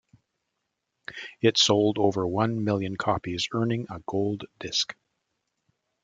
[1.41, 4.95] It sold over one million copies, earning a gold disc.